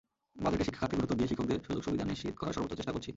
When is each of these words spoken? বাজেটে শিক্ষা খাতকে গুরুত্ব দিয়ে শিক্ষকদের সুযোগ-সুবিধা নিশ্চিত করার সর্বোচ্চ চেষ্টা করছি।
বাজেটে 0.43 0.63
শিক্ষা 0.67 0.81
খাতকে 0.81 0.97
গুরুত্ব 0.99 1.13
দিয়ে 1.19 1.29
শিক্ষকদের 1.31 1.57
সুযোগ-সুবিধা 1.67 2.05
নিশ্চিত 2.09 2.33
করার 2.39 2.53
সর্বোচ্চ 2.55 2.77
চেষ্টা 2.79 2.93
করছি। 2.95 3.09